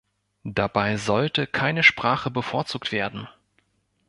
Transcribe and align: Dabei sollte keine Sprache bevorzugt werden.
Dabei 0.49 0.97
sollte 0.97 1.45
keine 1.45 1.83
Sprache 1.83 2.31
bevorzugt 2.31 2.91
werden. 2.91 3.27